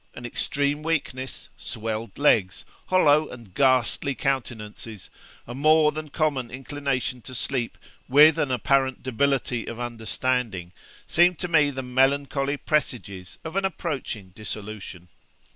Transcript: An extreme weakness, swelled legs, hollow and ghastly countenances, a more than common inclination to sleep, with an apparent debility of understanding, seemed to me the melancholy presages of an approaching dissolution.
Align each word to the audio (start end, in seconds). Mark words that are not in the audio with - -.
An 0.15 0.25
extreme 0.25 0.81
weakness, 0.81 1.47
swelled 1.57 2.17
legs, 2.17 2.65
hollow 2.87 3.29
and 3.29 3.53
ghastly 3.53 4.15
countenances, 4.15 5.11
a 5.45 5.53
more 5.53 5.91
than 5.91 6.09
common 6.09 6.49
inclination 6.49 7.21
to 7.21 7.35
sleep, 7.35 7.77
with 8.09 8.39
an 8.39 8.49
apparent 8.49 9.03
debility 9.03 9.67
of 9.67 9.79
understanding, 9.79 10.73
seemed 11.05 11.37
to 11.37 11.47
me 11.47 11.69
the 11.69 11.83
melancholy 11.83 12.57
presages 12.57 13.37
of 13.43 13.55
an 13.55 13.63
approaching 13.63 14.29
dissolution. 14.29 15.07